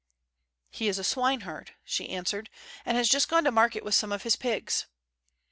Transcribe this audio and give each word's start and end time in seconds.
"He 0.71 0.87
is 0.87 0.97
a 0.97 1.03
swineherd," 1.03 1.75
she 1.83 2.09
answered, 2.09 2.49
"and 2.87 2.97
has 2.97 3.07
just 3.07 3.29
gone 3.29 3.43
to 3.43 3.51
market 3.51 3.83
with 3.83 3.93
some 3.93 4.11
of 4.11 4.23
his 4.23 4.35
pigs." 4.35 4.87